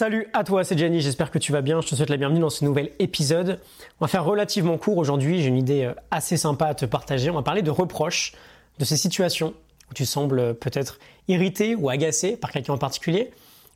Salut 0.00 0.28
à 0.32 0.44
toi, 0.44 0.64
c'est 0.64 0.78
Jenny, 0.78 1.02
j'espère 1.02 1.30
que 1.30 1.38
tu 1.38 1.52
vas 1.52 1.60
bien, 1.60 1.82
je 1.82 1.88
te 1.88 1.94
souhaite 1.94 2.08
la 2.08 2.16
bienvenue 2.16 2.40
dans 2.40 2.48
ce 2.48 2.64
nouvel 2.64 2.90
épisode. 3.00 3.60
On 4.00 4.06
va 4.06 4.08
faire 4.08 4.24
relativement 4.24 4.78
court 4.78 4.96
aujourd'hui, 4.96 5.42
j'ai 5.42 5.48
une 5.48 5.58
idée 5.58 5.84
euh, 5.84 5.92
assez 6.10 6.38
sympa 6.38 6.68
à 6.68 6.74
te 6.74 6.86
partager, 6.86 7.28
on 7.28 7.34
va 7.34 7.42
parler 7.42 7.60
de 7.60 7.70
reproches, 7.70 8.32
de 8.78 8.86
ces 8.86 8.96
situations 8.96 9.52
où 9.90 9.92
tu 9.92 10.06
sembles 10.06 10.54
peut-être 10.54 10.98
irrité 11.28 11.74
ou 11.74 11.90
agacé 11.90 12.38
par 12.38 12.50
quelqu'un 12.50 12.72
en 12.72 12.78
particulier. 12.78 13.30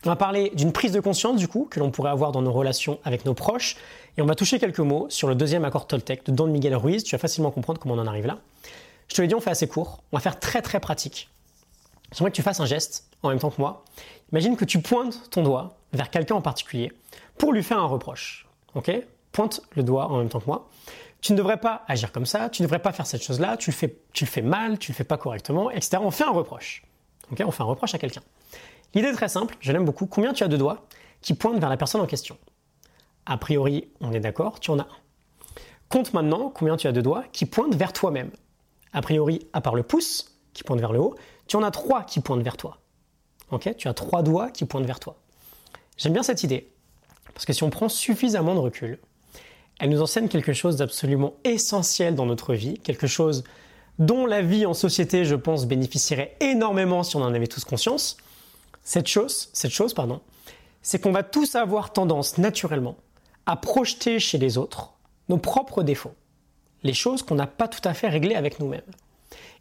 On 0.07 0.09
va 0.09 0.17
parler 0.17 0.51
d'une 0.55 0.73
prise 0.73 0.93
de 0.93 1.01
conscience 1.01 1.37
du 1.37 1.47
coup 1.47 1.69
que 1.71 1.79
l'on 1.79 1.91
pourrait 1.91 2.13
avoir 2.13 2.33
dans 2.33 2.41
nos 2.41 2.53
relations 2.53 3.01
avec 3.05 3.27
nos 3.27 3.35
proches 3.35 3.77
et 4.17 4.23
on 4.23 4.27
va 4.27 4.35
toucher 4.35 4.59
quelques 4.59 4.81
mots 4.81 5.05
sur 5.11 5.29
le 5.29 5.35
deuxième 5.35 5.67
accord 5.67 5.87
Toltec 5.87 6.25
de 6.25 6.33
Don 6.33 6.47
Miguel 6.47 6.75
Ruiz, 6.75 7.05
tu 7.05 7.15
vas 7.15 7.21
facilement 7.21 7.51
comprendre 7.51 7.79
comment 7.81 7.97
on 7.97 7.99
en 7.99 8.07
arrive 8.07 8.25
là. 8.25 8.39
Je 9.09 9.15
te 9.15 9.21
l'ai 9.21 9.29
dit, 9.29 9.35
on 9.35 9.41
fait 9.41 9.51
assez 9.51 9.69
court, 9.69 10.03
on 10.11 10.17
va 10.17 10.23
faire 10.23 10.41
très 10.41 10.63
très 10.63 10.81
pratique. 10.81 11.29
J'aimerais 12.15 12.31
que 12.31 12.37
tu 12.37 12.43
fasses 12.43 12.61
un 12.61 12.67
geste 12.67 13.09
en 13.23 13.29
même 13.31 13.39
temps 13.39 13.51
que 13.51 13.61
moi. 13.61 13.85
Imagine 14.35 14.57
que 14.57 14.65
tu 14.65 14.83
pointes 14.83 15.31
ton 15.31 15.45
doigt 15.45 15.77
vers 15.93 16.11
quelqu'un 16.11 16.35
en 16.35 16.41
particulier 16.41 16.91
pour 17.39 17.53
lui 17.53 17.63
faire 17.63 17.79
un 17.79 17.87
reproche. 17.87 18.49
Ok? 18.75 18.91
Pointe 19.31 19.61
le 19.77 19.85
doigt 19.85 20.09
en 20.09 20.19
même 20.19 20.29
temps 20.29 20.41
que 20.41 20.47
moi. 20.47 20.69
Tu 21.21 21.31
ne 21.31 21.39
devrais 21.39 21.61
pas 21.61 21.85
agir 21.87 22.11
comme 22.11 22.27
ça, 22.27 22.51
tu 22.51 22.61
ne 22.61 22.67
devrais 22.67 22.81
pas 22.81 22.91
faire 22.91 23.07
cette 23.07 23.23
chose-là, 23.23 23.57
tu 23.57 23.71
le 23.71 23.77
fais, 23.77 23.97
tu 24.13 24.25
le 24.25 24.29
fais 24.29 24.43
mal, 24.43 24.81
tu 24.81 24.91
le 24.91 24.97
fais 24.97 25.05
pas 25.05 25.19
correctement, 25.19 25.71
etc. 25.71 25.99
On 26.01 26.11
fait 26.11 26.25
un 26.25 26.33
reproche. 26.33 26.83
Ok? 27.31 27.45
On 27.47 27.53
fait 27.53 27.63
un 27.63 27.67
reproche 27.67 27.95
à 27.95 27.99
quelqu'un. 27.99 28.23
L'idée 28.93 29.07
est 29.07 29.13
très 29.13 29.29
simple, 29.29 29.55
je 29.61 29.71
l'aime 29.71 29.85
beaucoup. 29.85 30.07
Combien 30.07 30.33
tu 30.33 30.43
as 30.43 30.49
de 30.49 30.57
doigts 30.57 30.85
qui 31.21 31.35
pointent 31.35 31.61
vers 31.61 31.71
la 31.71 31.77
personne 31.77 32.01
en 32.01 32.07
question? 32.07 32.37
A 33.27 33.37
priori, 33.37 33.87
on 34.01 34.13
est 34.13 34.19
d'accord, 34.19 34.59
tu 34.59 34.73
en 34.73 34.81
as 34.81 34.83
un. 34.83 35.59
Compte 35.89 36.13
maintenant 36.13 36.51
combien 36.53 36.77
tu 36.77 36.89
as 36.89 36.93
de 36.93 37.01
doigts 37.01 37.23
qui 37.31 37.47
pointent 37.47 37.77
vers 37.77 37.93
toi-même. 37.93 38.33
A 38.93 39.01
priori, 39.01 39.47
à 39.53 39.61
part 39.61 39.77
le 39.77 39.85
pouce 39.85 40.41
qui 40.55 40.65
pointe 40.65 40.81
vers 40.81 40.93
le 40.93 40.99
haut, 40.99 41.15
tu 41.47 41.55
en 41.55 41.63
as 41.63 41.71
trois 41.71 42.03
qui 42.03 42.19
pointent 42.19 42.43
vers 42.43 42.57
toi. 42.57 42.81
Tu 43.77 43.89
as 43.89 43.95
trois 43.95 44.23
doigts 44.23 44.51
qui 44.51 44.65
pointent 44.65 44.87
vers 44.87 44.99
toi. 44.99 45.17
J'aime 45.97 46.13
bien 46.13 46.25
cette 46.25 46.43
idée, 46.43 46.73
parce 47.35 47.47
que 47.47 47.53
si 47.53 47.63
on 47.63 47.71
prend 47.71 47.89
suffisamment 47.89 48.55
de 48.55 48.61
recul, 48.61 48.99
elle 49.79 49.91
nous 49.91 50.03
enseigne 50.03 50.29
quelque 50.29 50.53
chose 50.53 50.77
d'absolument 50.77 51.35
essentiel 51.45 52.15
dans 52.15 52.27
notre 52.27 52.55
vie, 52.55 52.79
quelque 52.79 53.07
chose 53.07 53.45
dont 53.99 54.27
la 54.27 54.43
vie 54.43 54.67
en 54.67 54.75
société, 54.75 55.25
je 55.25 55.37
pense, 55.37 55.67
bénéficierait 55.67 56.37
énormément 56.41 57.03
si 57.03 57.17
on 57.17 57.23
en 57.23 57.33
avait 57.33 57.47
tous 57.47 57.65
conscience. 57.65 58.17
Cette 58.83 59.07
chose, 59.07 59.51
cette 59.53 59.71
chose, 59.71 59.95
pardon, 59.95 60.21
c'est 60.83 61.01
qu'on 61.01 61.13
va 61.13 61.23
tous 61.23 61.55
avoir 61.55 61.93
tendance 61.93 62.39
naturellement 62.39 62.97
à 63.47 63.57
projeter 63.57 64.19
chez 64.19 64.39
les 64.39 64.59
autres 64.59 64.95
nos 65.29 65.39
propres 65.39 65.83
défauts, 65.83 66.15
les 66.83 66.93
choses 66.93 67.23
qu'on 67.23 67.37
n'a 67.37 67.47
pas 67.47 67.69
tout 67.69 67.87
à 67.89 67.95
fait 67.95 68.09
réglées 68.09 68.35
avec 68.35 68.59
nous-mêmes. 68.61 68.83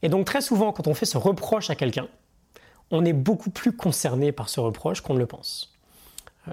Et 0.01 0.09
donc 0.09 0.25
très 0.25 0.41
souvent, 0.41 0.73
quand 0.73 0.87
on 0.87 0.93
fait 0.93 1.05
ce 1.05 1.17
reproche 1.17 1.69
à 1.69 1.75
quelqu'un, 1.75 2.07
on 2.93 3.03
est 3.03 3.13
beaucoup 3.13 3.49
plus 3.49 3.75
concerné 3.75 4.31
par 4.31 4.49
ce 4.49 4.59
reproche 4.59 5.01
qu'on 5.01 5.15
ne 5.15 5.19
le 5.19 5.25
pense. 5.25 5.73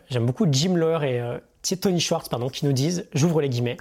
J'aime 0.09 0.25
beaucoup 0.25 0.47
Jim 0.51 0.75
Lohr 0.75 1.05
et 1.05 1.21
euh, 1.21 1.39
Tony 1.81 2.01
Schwartz 2.01 2.31
pardon, 2.31 2.49
qui 2.49 2.65
nous 2.65 2.73
disent, 2.73 3.07
j'ouvre 3.13 3.43
les 3.43 3.51
guillemets, 3.51 3.77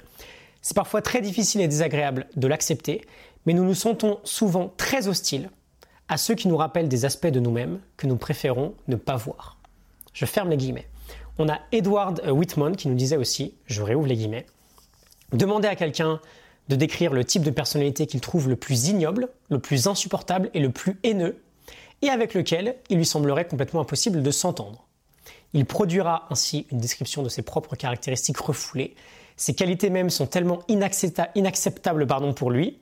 c'est 0.60 0.76
parfois 0.76 1.00
très 1.00 1.22
difficile 1.22 1.62
et 1.62 1.68
désagréable 1.68 2.26
de 2.36 2.46
l'accepter, 2.46 3.00
mais 3.46 3.54
nous 3.54 3.64
nous 3.64 3.74
sentons 3.74 4.20
souvent 4.24 4.74
très 4.76 5.08
hostiles 5.08 5.50
à 6.08 6.18
ceux 6.18 6.34
qui 6.34 6.48
nous 6.48 6.56
rappellent 6.56 6.88
des 6.88 7.06
aspects 7.06 7.28
de 7.28 7.40
nous-mêmes 7.40 7.80
que 7.96 8.06
nous 8.06 8.16
préférons 8.16 8.74
ne 8.88 8.96
pas 8.96 9.16
voir. 9.16 9.56
Je 10.12 10.26
ferme 10.26 10.50
les 10.50 10.58
guillemets. 10.58 10.88
On 11.38 11.48
a 11.48 11.60
Edward 11.72 12.20
Whitman 12.28 12.76
qui 12.76 12.88
nous 12.88 12.94
disait 12.94 13.16
aussi, 13.16 13.54
je 13.64 13.80
réouvre 13.80 14.06
les 14.06 14.16
guillemets, 14.16 14.44
demander 15.32 15.68
à 15.68 15.76
quelqu'un 15.76 16.20
de 16.68 16.76
décrire 16.76 17.14
le 17.14 17.24
type 17.24 17.42
de 17.42 17.50
personnalité 17.50 18.06
qu'il 18.06 18.20
trouve 18.20 18.50
le 18.50 18.56
plus 18.56 18.88
ignoble, 18.88 19.30
le 19.48 19.60
plus 19.60 19.86
insupportable 19.86 20.50
et 20.52 20.60
le 20.60 20.70
plus 20.70 20.98
haineux, 21.04 21.40
et 22.02 22.08
avec 22.08 22.34
lequel 22.34 22.76
il 22.88 22.98
lui 22.98 23.06
semblerait 23.06 23.46
complètement 23.46 23.80
impossible 23.80 24.22
de 24.22 24.30
s'entendre. 24.30 24.86
Il 25.52 25.66
produira 25.66 26.26
ainsi 26.30 26.66
une 26.70 26.78
description 26.78 27.22
de 27.22 27.28
ses 27.28 27.42
propres 27.42 27.76
caractéristiques 27.76 28.38
refoulées. 28.38 28.94
Ses 29.36 29.54
qualités 29.54 29.90
mêmes 29.90 30.10
sont 30.10 30.26
tellement 30.26 30.60
inacceptables 30.68 32.06
pardon, 32.06 32.32
pour 32.32 32.50
lui, 32.50 32.78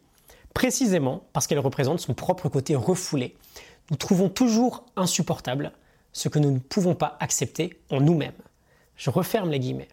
précisément 0.55 1.23
parce 1.33 1.47
qu'elles 1.47 1.59
représentent 1.59 2.01
son 2.01 2.15
propre 2.15 2.49
côté 2.49 2.75
refoulé. 2.75 3.37
Nous 3.91 3.97
trouvons 3.97 4.29
toujours 4.29 4.85
insupportable 4.97 5.73
ce 6.13 6.29
que 6.29 6.39
nous 6.39 6.51
ne 6.51 6.59
pouvons 6.59 6.95
pas 6.95 7.17
accepter 7.21 7.81
en 7.91 8.01
nous-mêmes. 8.01 8.33
Je 8.97 9.11
referme 9.11 9.51
les 9.51 9.61
guillemets. 9.61 9.89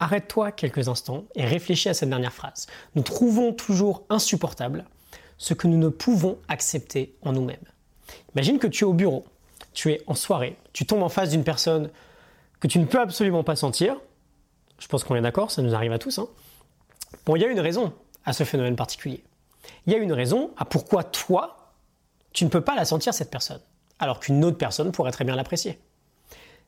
Arrête-toi 0.00 0.52
quelques 0.52 0.88
instants 0.88 1.24
et 1.34 1.46
réfléchis 1.46 1.88
à 1.88 1.94
cette 1.94 2.10
dernière 2.10 2.34
phrase. 2.34 2.66
Nous 2.94 3.02
trouvons 3.02 3.52
toujours 3.52 4.04
insupportable 4.10 4.84
ce 5.38 5.54
que 5.54 5.66
nous 5.66 5.78
ne 5.78 5.88
pouvons 5.88 6.38
accepter 6.48 7.16
en 7.22 7.32
nous-mêmes. 7.32 7.56
Imagine 8.34 8.58
que 8.58 8.66
tu 8.66 8.84
es 8.84 8.86
au 8.86 8.92
bureau 8.92 9.24
tu 9.76 9.92
es 9.92 10.02
en 10.06 10.14
soirée, 10.14 10.56
tu 10.72 10.86
tombes 10.86 11.02
en 11.02 11.08
face 11.08 11.30
d'une 11.30 11.44
personne 11.44 11.90
que 12.60 12.66
tu 12.66 12.78
ne 12.78 12.86
peux 12.86 12.98
absolument 12.98 13.44
pas 13.44 13.54
sentir, 13.54 13.96
je 14.78 14.88
pense 14.88 15.04
qu'on 15.04 15.14
est 15.14 15.20
d'accord, 15.20 15.50
ça 15.50 15.62
nous 15.62 15.74
arrive 15.74 15.92
à 15.92 15.98
tous. 15.98 16.18
Hein. 16.18 16.28
Bon, 17.26 17.36
il 17.36 17.42
y 17.42 17.44
a 17.44 17.48
une 17.48 17.60
raison 17.60 17.92
à 18.24 18.32
ce 18.32 18.44
phénomène 18.44 18.74
particulier. 18.74 19.22
Il 19.86 19.92
y 19.92 19.96
a 19.96 19.98
une 19.98 20.12
raison 20.12 20.50
à 20.56 20.64
pourquoi 20.64 21.04
toi, 21.04 21.74
tu 22.32 22.44
ne 22.44 22.50
peux 22.50 22.62
pas 22.62 22.74
la 22.74 22.86
sentir, 22.86 23.12
cette 23.12 23.30
personne, 23.30 23.60
alors 23.98 24.18
qu'une 24.18 24.44
autre 24.44 24.56
personne 24.56 24.92
pourrait 24.92 25.12
très 25.12 25.24
bien 25.24 25.36
l'apprécier. 25.36 25.78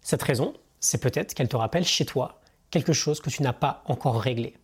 Cette 0.02 0.22
raison, 0.22 0.52
c'est 0.78 1.00
peut-être 1.00 1.34
qu'elle 1.34 1.48
te 1.48 1.56
rappelle 1.56 1.84
chez 1.84 2.04
toi 2.04 2.40
quelque 2.70 2.92
chose 2.92 3.20
que 3.20 3.30
tu 3.30 3.42
n'as 3.42 3.54
pas 3.54 3.82
encore 3.86 4.20
réglé. 4.20 4.54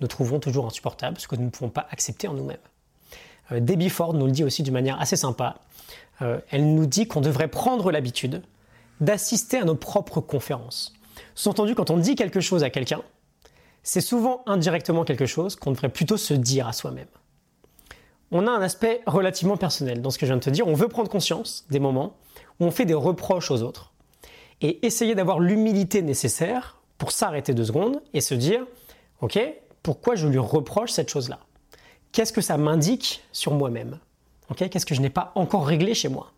Nous 0.00 0.08
trouvons 0.08 0.40
toujours 0.40 0.66
insupportable 0.66 1.18
ce 1.20 1.28
que 1.28 1.36
nous 1.36 1.44
ne 1.44 1.50
pouvons 1.50 1.70
pas 1.70 1.86
accepter 1.90 2.26
en 2.26 2.34
nous-mêmes. 2.34 2.58
Euh, 3.52 3.60
Debbie 3.60 3.90
Ford 3.90 4.14
nous 4.14 4.26
le 4.26 4.32
dit 4.32 4.44
aussi 4.44 4.62
d'une 4.64 4.74
manière 4.74 5.00
assez 5.00 5.16
sympa. 5.16 5.60
Euh, 6.22 6.40
elle 6.50 6.74
nous 6.74 6.86
dit 6.86 7.06
qu'on 7.06 7.20
devrait 7.20 7.48
prendre 7.48 7.90
l'habitude 7.90 8.42
d'assister 9.00 9.58
à 9.58 9.64
nos 9.64 9.74
propres 9.74 10.20
conférences. 10.20 10.94
Sous-entendu, 11.34 11.74
quand 11.74 11.90
on 11.90 11.98
dit 11.98 12.14
quelque 12.14 12.40
chose 12.40 12.64
à 12.64 12.70
quelqu'un, 12.70 13.02
c'est 13.82 14.00
souvent 14.00 14.42
indirectement 14.46 15.04
quelque 15.04 15.26
chose 15.26 15.56
qu'on 15.56 15.72
devrait 15.72 15.90
plutôt 15.90 16.16
se 16.16 16.34
dire 16.34 16.66
à 16.66 16.72
soi-même. 16.72 17.06
On 18.32 18.46
a 18.46 18.50
un 18.50 18.62
aspect 18.62 19.02
relativement 19.06 19.56
personnel 19.56 20.02
dans 20.02 20.10
ce 20.10 20.18
que 20.18 20.26
je 20.26 20.32
viens 20.32 20.38
de 20.38 20.42
te 20.42 20.50
dire. 20.50 20.66
On 20.66 20.74
veut 20.74 20.88
prendre 20.88 21.08
conscience 21.08 21.64
des 21.70 21.78
moments 21.78 22.16
où 22.58 22.64
on 22.64 22.70
fait 22.70 22.84
des 22.84 22.94
reproches 22.94 23.50
aux 23.50 23.62
autres 23.62 23.92
et 24.60 24.84
essayer 24.84 25.14
d'avoir 25.14 25.38
l'humilité 25.38 26.02
nécessaire 26.02 26.80
pour 26.98 27.12
s'arrêter 27.12 27.54
deux 27.54 27.66
secondes 27.66 28.02
et 28.14 28.20
se 28.20 28.34
dire, 28.34 28.66
OK, 29.20 29.38
pourquoi 29.82 30.16
je 30.16 30.26
lui 30.26 30.38
reproche 30.38 30.90
cette 30.90 31.10
chose-là? 31.10 31.38
Qu'est-ce 32.10 32.32
que 32.32 32.40
ça 32.40 32.56
m'indique 32.56 33.22
sur 33.32 33.52
moi-même? 33.52 34.00
Qu'est-ce 34.54 34.86
que 34.86 34.94
je 34.94 35.00
n'ai 35.00 35.10
pas 35.10 35.32
encore 35.34 35.66
réglé 35.66 35.94
chez 35.94 36.08
moi? 36.08 36.32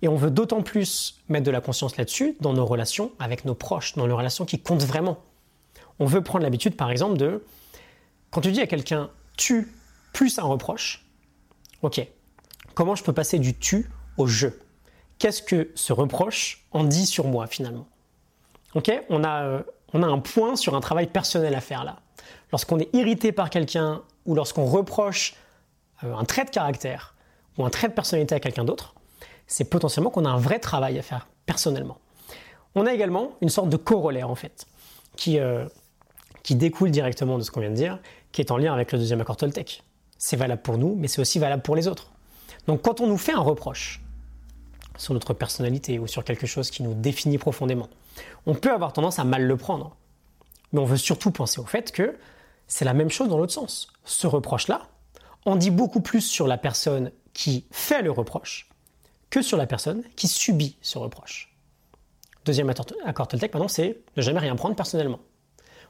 Et 0.00 0.08
on 0.08 0.16
veut 0.16 0.30
d'autant 0.30 0.62
plus 0.62 1.22
mettre 1.28 1.44
de 1.44 1.50
la 1.50 1.60
conscience 1.60 1.96
là-dessus 1.96 2.36
dans 2.40 2.52
nos 2.52 2.66
relations 2.66 3.12
avec 3.18 3.44
nos 3.44 3.54
proches, 3.54 3.94
dans 3.94 4.06
nos 4.06 4.16
relations 4.16 4.44
qui 4.44 4.58
comptent 4.58 4.82
vraiment. 4.82 5.18
On 5.98 6.06
veut 6.06 6.22
prendre 6.22 6.42
l'habitude, 6.42 6.76
par 6.76 6.90
exemple, 6.90 7.16
de, 7.16 7.44
quand 8.30 8.40
tu 8.40 8.50
dis 8.50 8.60
à 8.60 8.66
quelqu'un 8.66 9.10
tu 9.36 9.72
plus 10.12 10.38
un 10.38 10.44
reproche, 10.44 11.04
ok, 11.82 12.06
comment 12.74 12.94
je 12.94 13.02
peux 13.04 13.12
passer 13.12 13.38
du 13.38 13.54
tu 13.54 13.90
au 14.16 14.26
je? 14.26 14.48
Qu'est-ce 15.18 15.42
que 15.42 15.70
ce 15.74 15.92
reproche 15.92 16.66
en 16.72 16.84
dit 16.84 17.06
sur 17.06 17.26
moi 17.26 17.46
finalement? 17.46 17.86
Ok, 18.74 18.90
on 19.08 19.22
a, 19.22 19.44
euh, 19.44 19.62
on 19.92 20.02
a 20.02 20.06
un 20.06 20.18
point 20.18 20.56
sur 20.56 20.74
un 20.74 20.80
travail 20.80 21.06
personnel 21.06 21.54
à 21.54 21.60
faire 21.60 21.84
là. 21.84 22.00
Lorsqu'on 22.50 22.78
est 22.78 22.94
irrité 22.94 23.32
par 23.32 23.50
quelqu'un 23.50 24.02
ou 24.26 24.34
lorsqu'on 24.34 24.64
reproche 24.64 25.34
un 26.02 26.24
trait 26.24 26.44
de 26.44 26.50
caractère 26.50 27.14
ou 27.58 27.64
un 27.64 27.70
trait 27.70 27.88
de 27.88 27.92
personnalité 27.92 28.34
à 28.34 28.40
quelqu'un 28.40 28.64
d'autre, 28.64 28.94
c'est 29.46 29.64
potentiellement 29.64 30.10
qu'on 30.10 30.24
a 30.24 30.30
un 30.30 30.38
vrai 30.38 30.58
travail 30.58 30.98
à 30.98 31.02
faire 31.02 31.28
personnellement. 31.46 31.98
On 32.74 32.86
a 32.86 32.94
également 32.94 33.32
une 33.40 33.50
sorte 33.50 33.68
de 33.68 33.76
corollaire 33.76 34.30
en 34.30 34.34
fait, 34.34 34.66
qui, 35.16 35.38
euh, 35.38 35.66
qui 36.42 36.54
découle 36.54 36.90
directement 36.90 37.38
de 37.38 37.42
ce 37.42 37.50
qu'on 37.50 37.60
vient 37.60 37.70
de 37.70 37.76
dire, 37.76 37.98
qui 38.32 38.40
est 38.40 38.50
en 38.50 38.56
lien 38.56 38.72
avec 38.72 38.92
le 38.92 38.98
deuxième 38.98 39.20
accord 39.20 39.36
Toltec. 39.36 39.82
C'est 40.18 40.36
valable 40.36 40.62
pour 40.62 40.78
nous, 40.78 40.94
mais 40.96 41.08
c'est 41.08 41.20
aussi 41.20 41.38
valable 41.38 41.62
pour 41.62 41.76
les 41.76 41.88
autres. 41.88 42.12
Donc 42.66 42.82
quand 42.82 43.00
on 43.00 43.06
nous 43.06 43.18
fait 43.18 43.32
un 43.32 43.40
reproche 43.40 44.00
sur 44.96 45.14
notre 45.14 45.34
personnalité 45.34 45.98
ou 45.98 46.06
sur 46.06 46.24
quelque 46.24 46.46
chose 46.46 46.70
qui 46.70 46.82
nous 46.82 46.94
définit 46.94 47.38
profondément, 47.38 47.88
on 48.46 48.54
peut 48.54 48.72
avoir 48.72 48.92
tendance 48.92 49.18
à 49.18 49.24
mal 49.24 49.44
le 49.44 49.56
prendre. 49.56 49.96
Mais 50.72 50.80
on 50.80 50.84
veut 50.84 50.96
surtout 50.96 51.30
penser 51.30 51.60
au 51.60 51.64
fait 51.64 51.92
que 51.92 52.16
c'est 52.66 52.84
la 52.84 52.94
même 52.94 53.10
chose 53.10 53.28
dans 53.28 53.36
l'autre 53.36 53.52
sens. 53.52 53.88
Ce 54.04 54.26
reproche-là, 54.26 54.82
on 55.44 55.56
dit 55.56 55.70
beaucoup 55.70 56.00
plus 56.00 56.20
sur 56.20 56.46
la 56.46 56.58
personne 56.58 57.10
qui 57.32 57.66
fait 57.70 58.02
le 58.02 58.10
reproche 58.10 58.68
que 59.30 59.42
sur 59.42 59.56
la 59.56 59.66
personne 59.66 60.02
qui 60.14 60.28
subit 60.28 60.76
ce 60.82 60.98
reproche. 60.98 61.56
Deuxième 62.44 62.68
accord 62.68 63.28
Toltec, 63.28 63.54
maintenant, 63.54 63.68
c'est 63.68 64.00
ne 64.16 64.22
jamais 64.22 64.40
rien 64.40 64.56
prendre 64.56 64.76
personnellement. 64.76 65.20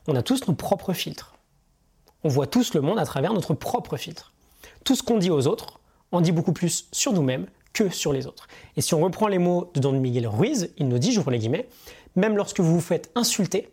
On 0.07 0.15
a 0.15 0.23
tous 0.23 0.47
nos 0.47 0.55
propres 0.55 0.93
filtres. 0.93 1.35
On 2.25 2.29
voit 2.29 2.47
tous 2.47 2.75
le 2.75 2.81
monde 2.81 2.99
à 2.99 3.05
travers 3.05 3.33
notre 3.33 3.55
propre 3.55 3.97
filtre. 3.97 4.33
Tout 4.85 4.95
ce 4.95 5.03
qu'on 5.03 5.19
dit 5.19 5.31
aux 5.31 5.47
autres, 5.49 5.81
on 6.13 6.21
dit 6.21 6.31
beaucoup 6.31 6.53
plus 6.53 6.89
sur 6.93 7.13
nous-mêmes 7.13 7.47
que 7.73 7.89
sur 7.89 8.13
les 8.13 8.27
autres. 8.27 8.47
Et 8.77 8.81
si 8.81 8.95
on 8.95 9.01
reprend 9.01 9.27
les 9.27 9.39
mots 9.39 9.71
de 9.75 9.81
Don 9.81 9.93
Miguel 9.93 10.29
Ruiz, 10.29 10.71
il 10.77 10.89
nous 10.89 10.99
dit, 10.99 11.13
j'ouvre 11.13 11.31
les 11.31 11.39
guillemets, 11.39 11.69
même 12.15 12.37
lorsque 12.37 12.61
vous 12.61 12.75
vous 12.75 12.81
faites 12.81 13.11
insulter, 13.15 13.71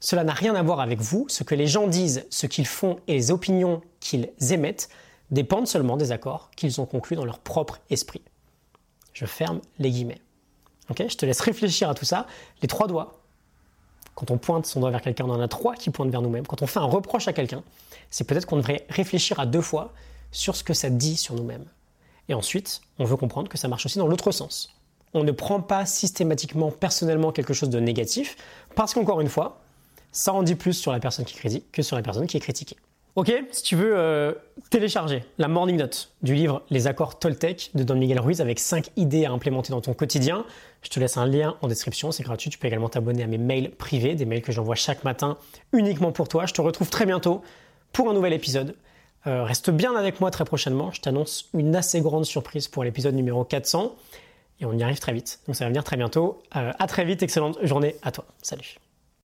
cela 0.00 0.24
n'a 0.24 0.32
rien 0.32 0.54
à 0.54 0.62
voir 0.62 0.80
avec 0.80 1.00
vous. 1.00 1.26
Ce 1.28 1.44
que 1.44 1.54
les 1.54 1.66
gens 1.66 1.86
disent, 1.86 2.26
ce 2.30 2.46
qu'ils 2.46 2.66
font 2.66 2.98
et 3.06 3.14
les 3.14 3.30
opinions 3.30 3.80
qu'ils 4.00 4.28
émettent 4.50 4.88
dépendent 5.30 5.66
seulement 5.66 5.96
des 5.96 6.12
accords 6.12 6.50
qu'ils 6.56 6.80
ont 6.80 6.86
conclus 6.86 7.16
dans 7.16 7.24
leur 7.24 7.38
propre 7.38 7.80
esprit. 7.90 8.22
Je 9.12 9.26
ferme 9.26 9.60
les 9.78 9.90
guillemets. 9.90 10.20
Ok 10.90 11.04
Je 11.08 11.16
te 11.16 11.26
laisse 11.26 11.40
réfléchir 11.40 11.88
à 11.88 11.94
tout 11.94 12.04
ça. 12.04 12.26
Les 12.62 12.68
trois 12.68 12.86
doigts. 12.86 13.20
Quand 14.14 14.30
on 14.30 14.38
pointe 14.38 14.66
son 14.66 14.80
doigt 14.80 14.90
vers 14.90 15.02
quelqu'un, 15.02 15.24
on 15.26 15.30
en 15.30 15.40
a 15.40 15.48
trois 15.48 15.74
qui 15.74 15.90
pointent 15.90 16.10
vers 16.10 16.22
nous-mêmes. 16.22 16.46
Quand 16.46 16.62
on 16.62 16.66
fait 16.66 16.80
un 16.80 16.84
reproche 16.84 17.28
à 17.28 17.32
quelqu'un, 17.32 17.62
c'est 18.10 18.24
peut-être 18.24 18.46
qu'on 18.46 18.56
devrait 18.56 18.86
réfléchir 18.88 19.38
à 19.38 19.46
deux 19.46 19.60
fois 19.60 19.92
sur 20.32 20.56
ce 20.56 20.64
que 20.64 20.74
ça 20.74 20.90
dit 20.90 21.16
sur 21.16 21.34
nous-mêmes. 21.34 21.64
Et 22.28 22.34
ensuite, 22.34 22.80
on 22.98 23.04
veut 23.04 23.16
comprendre 23.16 23.48
que 23.48 23.56
ça 23.56 23.68
marche 23.68 23.86
aussi 23.86 23.98
dans 23.98 24.08
l'autre 24.08 24.32
sens. 24.32 24.74
On 25.14 25.24
ne 25.24 25.32
prend 25.32 25.60
pas 25.60 25.86
systématiquement, 25.86 26.70
personnellement, 26.70 27.32
quelque 27.32 27.54
chose 27.54 27.70
de 27.70 27.80
négatif, 27.80 28.36
parce 28.74 28.92
qu'encore 28.92 29.20
une 29.20 29.28
fois, 29.28 29.60
ça 30.12 30.32
en 30.32 30.42
dit 30.42 30.54
plus 30.54 30.74
sur 30.74 30.92
la 30.92 31.00
personne 31.00 31.24
qui 31.24 31.34
critique 31.34 31.70
que 31.72 31.82
sur 31.82 31.96
la 31.96 32.02
personne 32.02 32.26
qui 32.26 32.36
est 32.36 32.40
critiquée. 32.40 32.76
Ok, 33.18 33.32
si 33.50 33.64
tu 33.64 33.74
veux 33.74 33.98
euh, 33.98 34.32
télécharger 34.70 35.24
la 35.38 35.48
morning 35.48 35.76
note 35.76 36.12
du 36.22 36.36
livre 36.36 36.62
Les 36.70 36.86
accords 36.86 37.18
Toltec 37.18 37.72
de 37.74 37.82
Don 37.82 37.96
Miguel 37.96 38.20
Ruiz 38.20 38.40
avec 38.40 38.60
5 38.60 38.90
idées 38.94 39.24
à 39.24 39.32
implémenter 39.32 39.72
dans 39.72 39.80
ton 39.80 39.92
quotidien, 39.92 40.44
je 40.82 40.88
te 40.88 41.00
laisse 41.00 41.16
un 41.16 41.26
lien 41.26 41.56
en 41.60 41.66
description, 41.66 42.12
c'est 42.12 42.22
gratuit. 42.22 42.48
Tu 42.48 42.58
peux 42.58 42.68
également 42.68 42.88
t'abonner 42.88 43.24
à 43.24 43.26
mes 43.26 43.36
mails 43.36 43.72
privés, 43.72 44.14
des 44.14 44.24
mails 44.24 44.42
que 44.42 44.52
j'envoie 44.52 44.76
chaque 44.76 45.02
matin 45.02 45.36
uniquement 45.72 46.12
pour 46.12 46.28
toi. 46.28 46.46
Je 46.46 46.54
te 46.54 46.60
retrouve 46.60 46.90
très 46.90 47.06
bientôt 47.06 47.42
pour 47.92 48.08
un 48.08 48.14
nouvel 48.14 48.32
épisode. 48.32 48.76
Euh, 49.26 49.42
reste 49.42 49.70
bien 49.70 49.96
avec 49.96 50.20
moi 50.20 50.30
très 50.30 50.44
prochainement. 50.44 50.92
Je 50.92 51.00
t'annonce 51.00 51.48
une 51.54 51.74
assez 51.74 52.00
grande 52.00 52.24
surprise 52.24 52.68
pour 52.68 52.84
l'épisode 52.84 53.16
numéro 53.16 53.42
400 53.42 53.96
et 54.60 54.64
on 54.64 54.74
y 54.74 54.84
arrive 54.84 55.00
très 55.00 55.12
vite. 55.12 55.40
Donc 55.48 55.56
ça 55.56 55.64
va 55.64 55.70
venir 55.70 55.82
très 55.82 55.96
bientôt. 55.96 56.40
Euh, 56.54 56.70
à 56.78 56.86
très 56.86 57.04
vite, 57.04 57.20
excellente 57.24 57.58
journée 57.66 57.96
à 58.02 58.12
toi. 58.12 58.26
Salut. 58.42 58.78